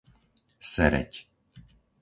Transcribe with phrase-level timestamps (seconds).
[0.71, 1.13] Sereď